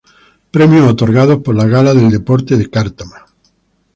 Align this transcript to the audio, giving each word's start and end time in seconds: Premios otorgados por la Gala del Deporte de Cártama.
Premios 0.49 0.89
otorgados 0.89 1.43
por 1.43 1.53
la 1.53 1.67
Gala 1.67 1.93
del 1.93 2.09
Deporte 2.09 2.57
de 2.57 2.71
Cártama. 2.71 3.27